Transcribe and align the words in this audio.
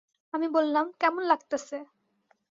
আমি 0.33 0.47
বললাম, 0.53 0.85
কেমন 0.99 1.23
লাগতেছে? 1.23 1.77